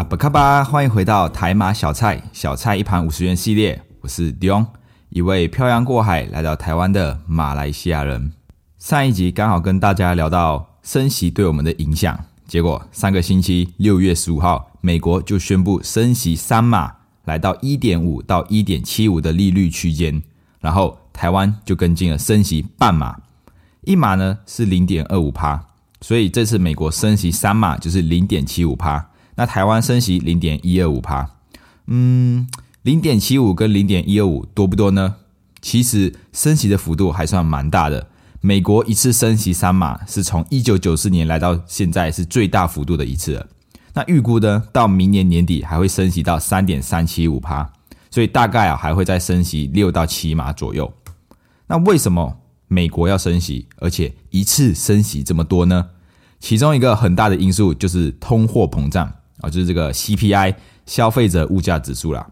[0.00, 3.82] 阿布卡巴，欢迎回到台马小菜，小菜一盘五十元系列。
[4.00, 4.66] 我是 Dion，
[5.10, 8.32] 一位漂洋过海来到台湾的马来西亚人。
[8.78, 16.94] 上一集刚好跟大家聊到升息对我们的影响，结果上个星期六月十五号，美国就宣布升息三码，
[17.26, 20.22] 来到一点五到一点七五的利率区间，
[20.60, 23.18] 然后台湾就跟进了升息半码，
[23.82, 25.62] 一码呢是零点二五趴，
[26.00, 29.09] 所以这次美国升息三码就是零点七五趴。
[29.40, 31.30] 那台湾升息零点一二五趴，
[31.86, 32.46] 嗯，
[32.82, 35.14] 零点七五跟零点一二五多不多呢？
[35.62, 38.08] 其实升息的幅度还算蛮大的。
[38.42, 43.46] 美国一次升息三码，是从一九九四年来到现在是最大幅度的一次了。
[43.94, 47.72] 那预估呢，到明年年底还会升息到三点三七五趴，
[48.10, 50.92] 所以大概啊还会再升息六到七码左右。
[51.66, 52.36] 那为什么
[52.68, 55.86] 美国要升息，而且一次升息这么多呢？
[56.40, 59.10] 其中一个很大的因素就是通货膨胀。
[59.40, 60.54] 啊，就是这个 CPI
[60.86, 62.26] 消费者物价指数啦。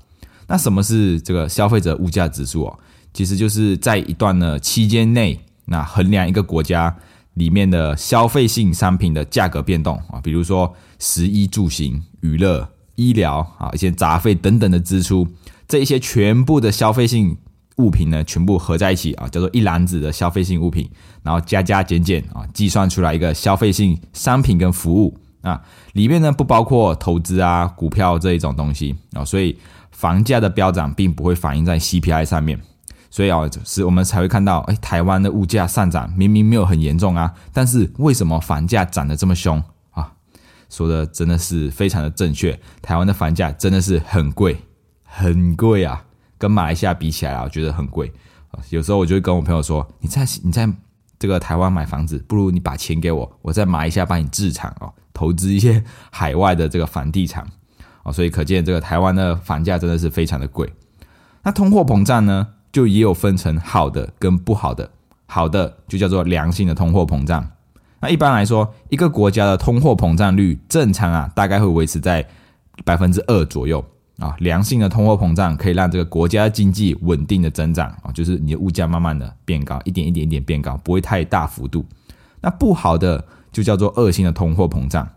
[0.47, 2.79] 那什么是这个消费者物价指数哦？
[3.13, 6.97] 其实就是在一段呢期间内，那衡量一个国家
[7.35, 15.27] 里面的消费性商品的价格变动啊，比如说食衣住行、娱乐、医疗啊，一些杂费等等的支出，
[15.67, 17.37] 这一些全部的消费性
[17.77, 20.89] 物品呢，全部合在一起啊，叫做一篮子的消费性物品，
[21.23, 25.17] 然后加加减减啊，计算出来一个消费性商品跟服务。
[25.43, 29.59] 啊，里面呢不包括投资啊、股票这一种东西啊，所以
[29.91, 32.61] 房价的飙涨并不会反映在 CPI 上面，
[33.11, 40.13] 所以啊，是我们才会看到，哎，台湾的物价上涨明明没有很严重啊，但是为什么房价涨得这么凶啊？
[40.69, 44.59] 说的真的是非常的正确，台湾的房价真的是很贵，
[45.03, 46.05] 很贵啊，
[46.37, 48.13] 跟马来西亚比起来啊，我觉得很贵
[48.51, 48.61] 啊。
[48.71, 50.69] 有时候我就会跟我朋友说，你在你在
[51.19, 54.93] 这个台湾买房子，不如你把钱给我，我再买一下帮你置产哦。
[55.13, 57.45] 投资一些海外的这个房地产
[58.05, 60.73] 哦，所以可见这个台湾的房价真的是非常的贵。
[61.43, 64.91] 那通货膨胀呢，就也有分成好的跟不好的。
[65.27, 67.47] 好的就叫做良性的通货膨胀。
[68.01, 72.27] 那一般来说，一个国家的通货膨胀率正常啊，大概会维持在
[72.85, 73.85] 百分之二左右
[74.19, 74.37] 啊。
[74.41, 81.85] 良性的通货膨胀可以让这个国家经济稳定的增长啊，就是你的物价慢慢的变高，一点一点一点变高，不会太大幅度。
[82.41, 83.25] 那不好的。
[83.51, 85.09] 就叫做恶性的通货膨胀，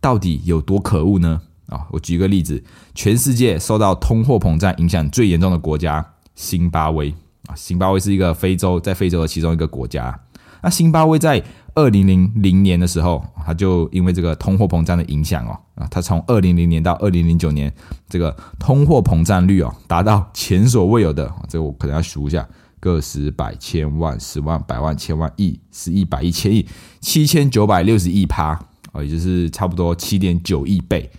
[0.00, 1.40] 到底有多可恶呢？
[1.66, 2.62] 啊，我举个例子，
[2.96, 7.14] 全世界受到通货膨胀影响最严重的国家——辛巴威
[7.46, 10.18] 啊，辛巴威是一个非洲，在非洲的其中一个国家。
[10.62, 11.42] 那辛巴威在
[11.74, 17.72] 二零零零年的时候，他就因为这个通货膨胀的影响哦，啊，他从二零零年到二零零九年，
[18.08, 22.46] 这个通货膨胀率哦，达到前所未有的，这个我可能要数一下。
[22.78, 26.64] 个十百千万十万百万千万亿十亿百亿千亿
[27.00, 28.56] 七千九百六十亿趴
[28.92, 31.10] 哦，也就是差不多七点九亿倍。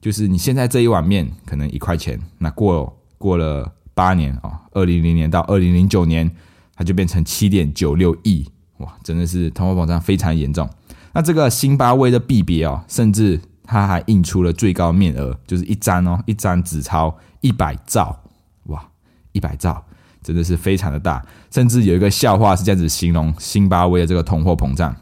[0.00, 6.28] 就是你现在这一碗面可能一块钱，那过过了八年啊，二零零年到二零零九年，
[6.74, 8.44] 它就变成七点九六亿
[8.82, 8.94] 哇！
[9.02, 10.68] 真的是通货膨胀非常严重。
[11.12, 18.20] 那这个辛巴威的币别哦，甚至它还印出了最高面额，就是一张哦，一张纸钞一百兆
[18.64, 18.84] 哇，
[19.32, 19.84] 一百兆。
[20.24, 21.20] 真的是非常的大，
[21.50, 24.94] 甚至有一个笑话是这样子形容辛巴威的这个通货膨胀，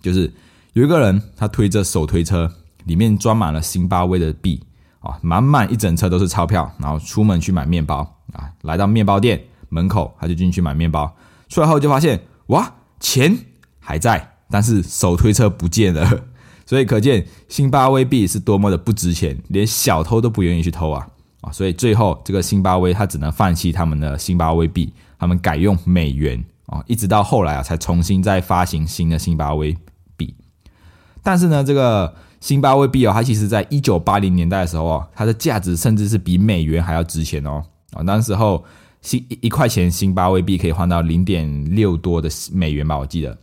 [0.00, 0.32] 就是
[0.74, 2.48] 有一个人他推着手推车，
[2.84, 4.62] 里面装满了辛巴威的币
[5.00, 11.12] 啊，满满一整车都是钞票，然后出门去买面包啊，来到面包店门口他就进去买面包，
[11.48, 13.36] 出来后就发现哇，钱
[13.78, 16.24] 还在，但是手推车不见了，
[16.66, 21.06] 所以可见辛巴威币是多么的不值钱，连小偷都不愿意去偷啊。
[21.40, 29.76] 啊，所以最后这个辛巴威他只能放弃他们的辛巴威币，他们改用美元啊，一直到后来啊才重新再发行新的辛巴威
[30.16, 30.34] 币。
[31.22, 37.62] 但是呢，这个辛巴威币哦，它其实在一九八零年代的时候啊，它的价值甚至是比美元还要值钱哦。
[37.92, 38.64] 啊，那时候
[39.02, 43.36] 新一块钱辛巴威币可以换到零点六多的美元吧，我记得。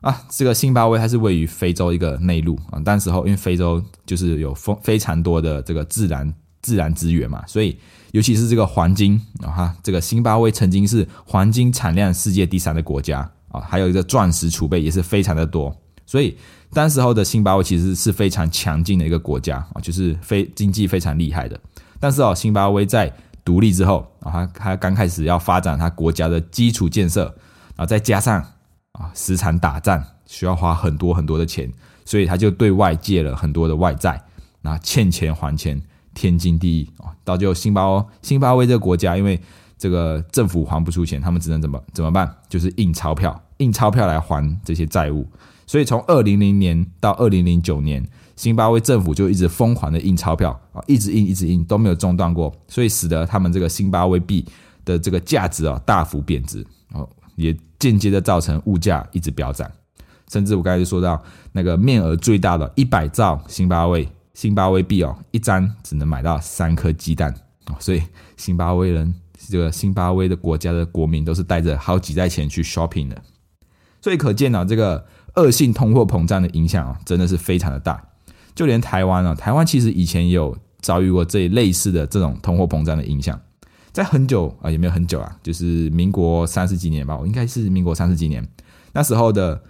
[0.00, 6.32] 啊，这个辛巴威它是位于非洲一个内陆啊，当时候因为非洲就是有丰非常多的这个自然。
[6.62, 7.76] 自然资源嘛，所以
[8.12, 15.76] 尤其是这个黄金啊，哈，这个辛巴威曾经是黄金产量世界第三的国家啊，还有一个钻石储备也是非常的多，
[16.06, 16.36] 所以
[16.72, 21.60] 当时候的辛巴威其实是非常强劲的一个国家啊，就是非经济非常厉害的。
[21.98, 23.12] 但是哦，辛巴威在
[23.44, 27.34] 独立之后啊，他他刚开始要发展他国家的基础建设
[27.76, 28.40] 啊，再加上
[28.92, 31.72] 啊时常打仗，需要花很多很多的钱，
[32.04, 34.22] 所以他就对外借了很多的外债，
[34.60, 35.82] 那欠钱还钱，
[36.14, 37.10] 天经地义啊。
[37.24, 37.82] 到最后，辛巴
[38.22, 39.40] 辛巴威这个国家，因为
[39.76, 42.32] 这个政府还不出钱，他们只能怎么怎么办？
[42.48, 45.28] 就是印钞票，印钞票来还这些债务。
[45.66, 48.06] 所以从二零零年到二零零九年，
[48.36, 54.44] 辛巴威政府就一直疯狂的印钞票啊，一直印一直印都没有中断过，所以使得他们这个辛巴威币
[54.84, 59.70] 的这个价值啊大幅贬值哦，也间接的造成物价一直飙涨，
[60.30, 67.32] 甚至我刚才就说到那个面额最大的一百兆辛巴威辛巴威币哦，一张只能买到三颗鸡蛋
[67.66, 68.02] 哦，所以
[68.36, 73.22] 辛巴威人这个辛巴威的国家的国民都是带着好几袋钱去 shopping 的，
[74.00, 75.04] 所以可见啊这个。
[75.34, 77.98] 恶性通货膨胀的影响啊，真的是非常的大。
[78.54, 83.40] 就连台湾啊，台湾其实以前也有遭遇过这类似的这种通货膨胀的影响。
[83.92, 88.46] 在很久啊，也没有很久啊，就是民国三十几年吧，我应该是民国三十几年。
[88.92, 89.60] 那时候的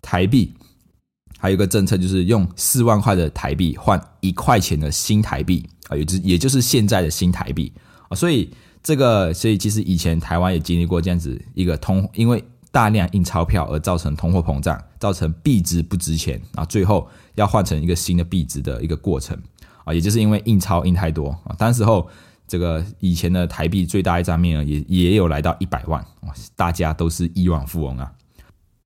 [0.00, 0.54] 台币
[1.38, 7.72] 还有一个政策，就是用四万块的台币换一块钱的新台币啊，也就也就是现在的新台币
[8.08, 8.14] 啊。
[8.14, 8.50] 所以
[8.82, 12.42] 这个，所以其实以前台湾也经历过这样子一个通，因为。
[12.72, 19.40] 大量印钞票而造成通货膨胀，造成币值不值钱，啊最后要换成一个新的币值的一个过程。
[19.84, 22.08] 啊，也就是因为印钞印太多啊，当时候
[22.46, 26.04] 这个以前的台币最大一张面额也也有来到一百万，
[26.54, 28.12] 大家都是亿万富翁啊，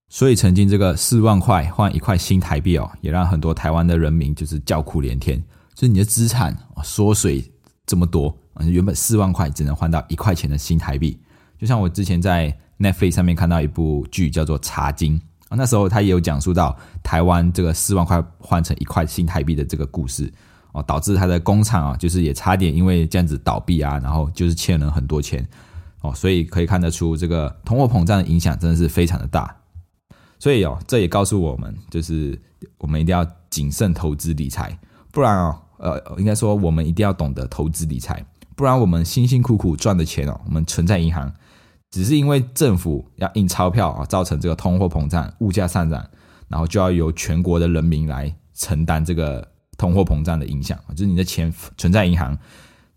[0.09, 5.39] 所以曾经这个四万块换一块新台币哦，也让很多台湾的人民就是叫苦连天，
[5.75, 7.45] 就是你的资产缩水
[7.85, 11.21] 这么多啊，原本四万块只能换到一块钱的新台币，
[11.59, 12.57] 就像我之前在。
[12.79, 15.19] Netflix 上面看到一部剧叫做《茶经》
[15.49, 20.31] 啊，那时候他也有讲述到台湾这个四万块换成一块新台币的这个故事
[20.73, 25.43] 哦，导致他的工厂啊，就是也差点因为这样子倒闭啊，然后就是欠了很多钱
[26.03, 29.57] 哦，所以可以看得出这个通货膨胀的影响真的是非常的大。
[30.39, 32.39] 所以哦，这也告诉我们，就是
[32.77, 34.79] 我们一定要谨慎投资理财，
[35.11, 38.23] 不然哦，呃，应该说我们一定要懂得投资理财，
[38.55, 41.33] 不然我们辛辛苦苦赚的钱哦，我们存在银行。
[41.97, 46.07] 只是因为政府要印钞票啊，造成这个通货膨胀、物价上涨，
[46.47, 49.49] 然后就要由全国的人民来承担这个
[49.79, 52.37] 通货膨胀的影响就是你的钱存在银行，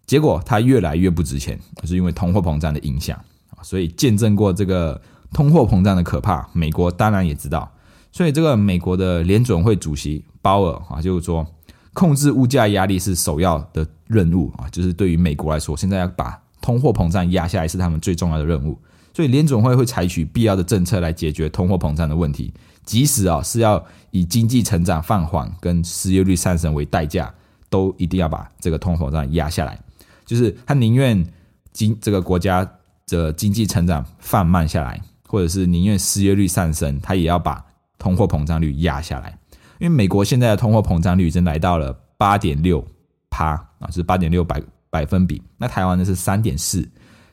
[0.06, 3.18] 结果它越来越不值钱，是因为通货膨胀的影响
[3.52, 3.64] 啊。
[3.64, 7.72] 所以见证过这个通货膨胀的可怕，美国当然也知道。
[8.12, 11.48] 所以这个美国的联准会主席鲍尔啊，就是说
[11.94, 18.78] 控制物价压力是首要的任务啊，就是对于美国来说，现在要把通货膨胀压下来是他们最重要的任务，
[19.14, 22.54] 所以联总会会采取必要的政策来解决通货膨胀的问题，
[22.86, 27.34] 即使啊是要以经济成长放缓跟失业率上升为代价，
[27.70, 29.80] 都一定要把这个通货膨胀压下来。
[30.26, 31.26] 就是他宁愿
[31.74, 32.70] 经这个国家
[33.08, 37.64] 的经济成长放慢下来，或者是宁愿失业率上升，他也要把
[37.98, 39.38] 通货膨胀率压下来。
[39.80, 42.86] 因为美国现在的通货膨胀率已经来到了八点六
[43.30, 44.62] 趴啊，是八点六百。
[44.92, 46.82] 百分比，那台湾呢是三点四。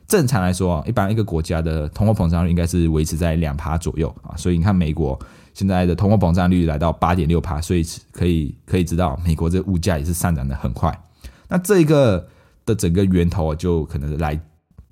[0.07, 4.31] 正常来说，一般一个国家的通货膨胀率应该是维持在两趴左右啊。
[4.37, 5.19] 所以你看，美国
[5.53, 10.97] 现在的通货膨胀率来到八点六趴，所以可以可以知道，美国这物价也是上涨的很快。
[11.49, 12.25] 那这一个
[12.65, 14.39] 的整个源头就可能来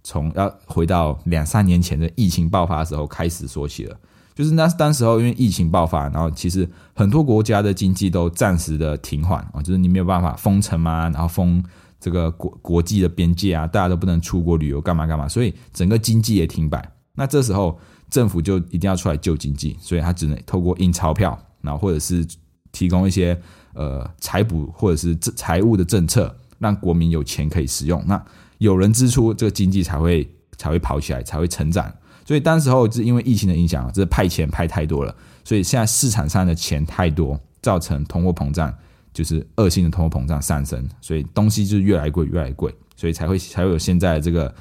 [0.03, 3.95] 从要回到两三年前的疫情爆发的时候开始说起了。
[4.33, 11.63] 就是那当时候因为疫情爆发，然后其实很多国家的经济都暂时的停缓啊，就是你没有办法封城嘛，然后封。
[12.05, 16.87] 这个国国际的边界啊，大家都不能出国旅游，干嘛干嘛，所以整个经济也停摆。
[17.15, 17.79] 那这时候
[18.11, 22.23] 政府就一定要出来救经济，所以他只能透过印钞票，然后或者是
[22.71, 23.35] 提供一些
[23.73, 27.99] 呃财补或者是财务的政策，让国民有钱可以使用。
[28.05, 28.23] 那
[28.59, 31.91] 有人支出，这个经济才会才会跑起来，才会成长。
[32.23, 38.71] 所以当时候是因为疫情的影响，这派钱派太多了，所以现在市场上的钱太多，造成通货膨胀。
[39.15, 44.53] 就是恶性的通货膨胀上升，所以东西就是越来越贵，越来越贵，所以才会才会有现在这个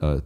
[0.00, 0.20] 呃，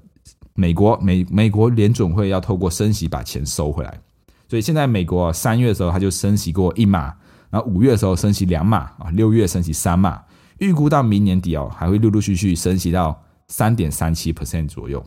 [0.55, 4.01] 美国美美国联准会要透过升息把钱收回来，
[4.49, 7.15] 所以现在美国三月的时候他就升息过一码，
[7.49, 10.21] 然后五月的时候升息两码啊，六月升息三码，
[10.59, 15.01] 预估到明年底哦还会陆陆续续升息到三点三七 percent 左右。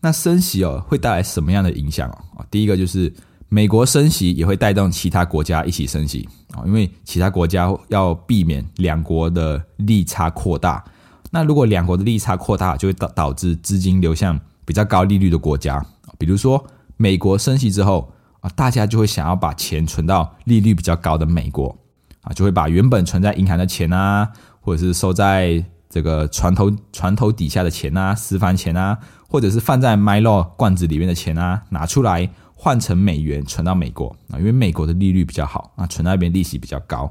[0.00, 2.46] 那升息哦会带来什么样的影响哦？
[2.50, 3.12] 第一个就是。
[3.56, 6.28] 美国升息也会带动其他国家一起升息。
[6.52, 10.84] 啊，因为其他国家要避免两国的利差扩大。
[11.30, 15.82] 那如果两国的利差扩大，就会导导致资金流向比较高利率的国家，
[16.18, 16.62] 比如说
[16.98, 21.74] 美国升息之后啊，大家就会想要把钱存到利率比较高的美国。
[22.20, 24.28] 啊，就会把原本存在银行的钱啊，
[24.60, 37.08] 或者是收在这个船头船头底下的钱啊，私房钱啊，或者是放在 Milo 罐子里面的钱啊，拿出来换成美元存到美国啊，因为美国的利率比较好啊，存那边利息比较高，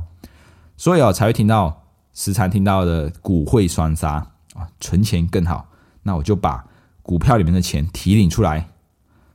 [0.76, 1.84] 所以哦才会听到
[2.14, 4.14] 时常听到的股汇双杀
[4.56, 5.70] 啊，存钱更好，
[6.04, 6.66] 那我就把
[7.04, 8.68] 股票里面的钱提领出来。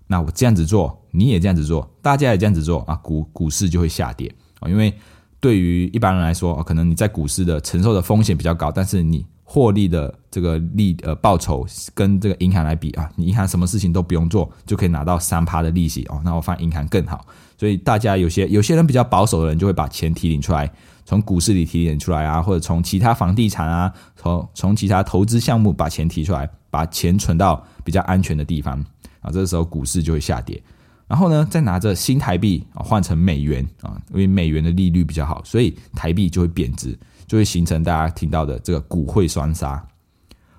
[0.08, 4.68] 那我这样子做，你也这样子做，大家也这样子做啊，股股市就会下跌啊。
[4.68, 4.92] 因为
[5.40, 16.20] 对于一般人来说，可能你在股市的承受的风险比较高，但是你获利的这个利呃报酬跟这个银行来比啊，你银行什么事情都不用做，就可以拿到三趴的利息哦。
[16.24, 17.24] 那我放银行更好，
[17.56, 20.70] 所以大家有些有些人比较保守的人，就会把钱提领出来，
[21.04, 28.78] 从股市里提领出来啊，或者从其他房地产啊，从从其他投资项目把钱提出来，把钱存到比较安全的地方。
[29.20, 30.62] 啊，这个时候股市就会下跌，
[31.10, 39.84] 然后呢，再拿着新台币啊换成美元啊，因为美元的利率比较好，所以台币就会贬值，就会形成大家听到的这个股汇双杀。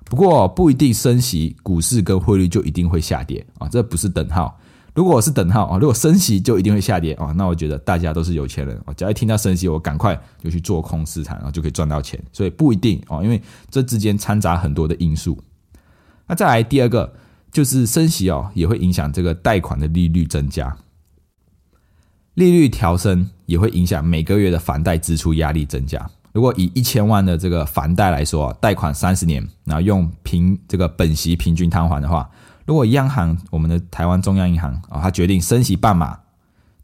[0.04, 4.60] 不过不一定升息，股市跟汇率就一定会下跌啊，这不是等号。
[4.94, 12.22] 如果是等号啊，如果升息就一定会下跌啊，那我觉得大家都是有钱人啊，只要一听到升息，我赶快就去做空市场，然后就可以赚到钱。
[12.34, 15.42] 所以不一定啊，因为这之间掺杂很多的因素。
[16.28, 17.14] 那再来第二个。
[17.52, 20.78] 就是升息哦，也会影响这个贷款的利率增加，
[22.36, 26.10] 利率调升也会影响每个月的房贷支出压力增加。
[26.32, 32.30] 如果以一千万的这个房贷来说，贷款三十年，然后用平这个本息平均摊还的话，
[32.66, 36.18] 如果央行我们的台湾中央银行啊，它决定升息半码，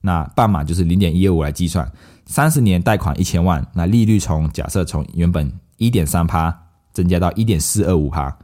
[0.02, 1.90] 那半码就是零点一二五来计算，
[2.26, 8.38] 三十年贷款一千万，那利率从假设从原本一点三趴增加到一点四二五趴。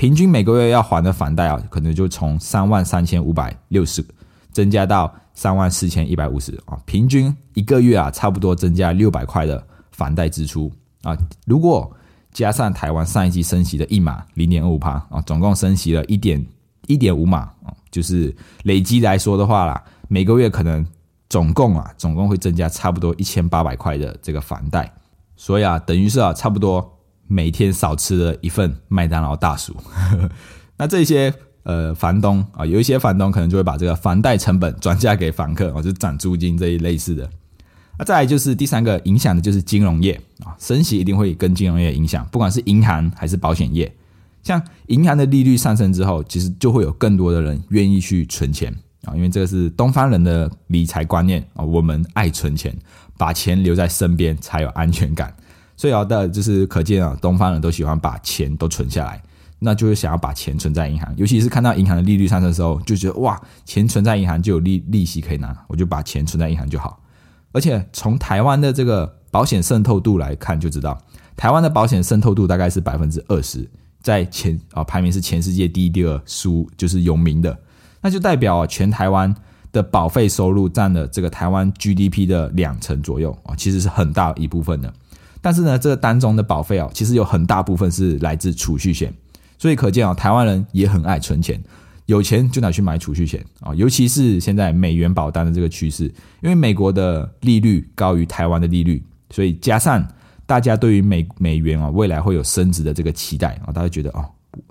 [0.00, 4.02] 平均每个月要还的房贷啊，可能就从三万三千五百六十
[4.50, 11.14] 增加到三万四千一百五十啊，平均一个月啊，差不多增加六百块的房贷支出啊。
[11.44, 11.94] 如果
[12.32, 16.42] 加上台湾上一季升息的一码零点二五帕啊，总共升息了一点
[16.86, 20.82] 一点五码啊，就是累积来说的话啦，每个月可能
[21.28, 24.90] 总共啊，总共会增加差不多一千八百块的这个房贷，
[25.36, 26.96] 所以啊，等于是啊，差不多。
[27.32, 29.76] 每天少吃了一份麦当劳大薯，
[30.76, 31.32] 那这些
[31.62, 37.30] 呃房东啊，有一些房东可能就会把这个房贷成本转嫁给房客， 哦，就涨租金这一类似的。
[37.96, 43.94] 那再来就是第三个影响的就是金融业啊，升息一定会跟金融业影响，不管是银行还是保险业。
[44.42, 52.76] 像银行的利率上升之后，其实就会有更多的人愿意去存钱啊，因为这个是东方人的理财观念啊，我们爱存钱，
[53.16, 55.32] 把钱留在身边才有安全感。
[55.80, 59.22] 最好的就是可见啊，东方人都喜欢把钱都存下来，
[59.60, 67.02] 那就是想要把钱存在银行，尤其是看到银行的利率上升的时候，就觉得哇，钱存在银行就有利利息可以拿，我就把钱存在银行就好。
[67.52, 71.02] 而且从台湾的这个保险渗透度来看，就知道
[71.34, 73.66] 台湾的保险渗透度大概是百分之二十，
[74.02, 77.58] 在前啊排名是全世界第一、第二，输就是有名的，
[78.02, 79.34] 那就代表全台湾
[79.72, 84.92] 的保费收入占了这个台湾 GDP 的两成左右啊，其实是很大一部分的。
[85.42, 89.12] 但是呢，这个单中的保费哦，其实有很大部分是来自储蓄险，
[89.58, 91.58] 所以可见啊，台湾人也很爱存钱，
[92.06, 96.04] 有钱就拿去买储蓄险啊，尤其是现在美元保单的这个趋势，
[96.42, 100.06] 因为美国的利率高于台湾的利率，所以加上
[100.44, 104.24] 大家对于美美元啊未来会有升值的这个期待啊，大家觉得哦，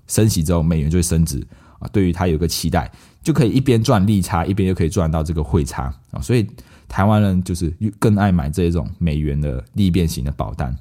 [0.07, 1.41] 升息之后美元就会升值
[1.79, 2.91] 啊，对于它有个期待，
[3.23, 6.45] 就可以一边赚利差，一边又可以赚到这个汇差啊，所以。
[6.89, 10.75] 台湾人就是更爱买这种美元的利变型的保单，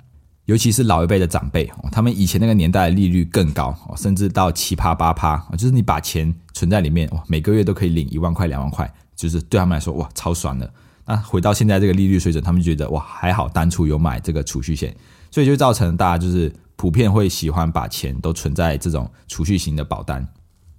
[0.46, 10.72] 尤其是老一辈的长辈，他们以前那个年代利率更高，甚至到七趴八趴就是你把钱存在里面哇，每个月都可以领一万块两万块，就是对他们来说哇超爽的。
[11.04, 14.94] 那回到现在这个利率水准，他们觉得哇还好，当初有买这个储蓄险，
[15.30, 20.26] 所以就造成大家就是普遍会喜欢把钱都存在这种储蓄型的保单。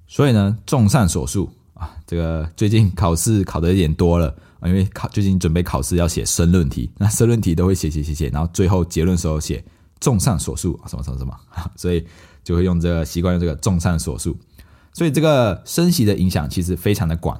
[0.07, 1.47] 所以呢，综上所述
[1.79, 4.35] 啊，这个最近考试考的有点多了。
[4.59, 9.63] 啊，因为考最近准备考试要写申论题，那申论题都会写写写写，然后最后结论时候写
[10.01, 11.33] 综上所述什么什么什么，
[11.77, 12.05] 所以
[12.43, 14.35] 就会用这个习惯用这个综上所述，
[14.91, 17.39] 所以这个升息的影响其实非常的广，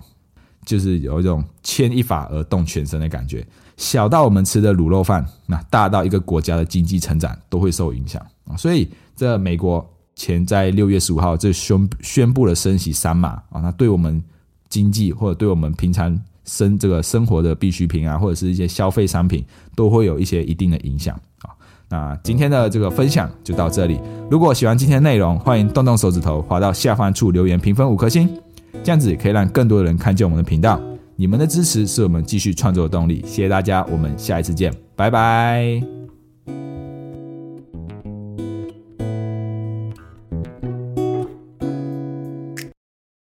[0.65, 9.86] 就是有一种牵一发而动全身的感觉，小到我们吃的卤肉饭，那大到一个国家的经济成长都会受影响啊，所以这美国
[10.20, 14.22] 前在六月十五号这宣宣布了升息三码啊，那对我们
[14.68, 16.20] 经济或者对我们平常。
[16.46, 19.46] 生这个生活的必需品啊，或者是一些消费商品，
[19.76, 21.54] 都会有一些一定的影响啊。
[21.88, 24.00] 那今天的这个分享就到这里。
[24.32, 28.28] 如果喜欢今天内容，欢迎动动手指头，滑到下方处留言，评分五颗星，
[28.84, 30.82] 这样子可以让更多的人看见我们的频道。
[31.16, 33.24] 你们的支持是我们继续创作的动力。
[33.28, 35.99] 谢谢大家，我们下一次见，拜拜。